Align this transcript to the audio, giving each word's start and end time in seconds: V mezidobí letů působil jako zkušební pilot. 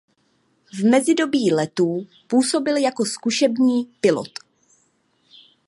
V 0.73 0.83
mezidobí 0.89 1.51
letů 1.53 2.07
působil 2.27 2.77
jako 2.77 3.05
zkušební 3.05 3.85
pilot. 4.01 4.29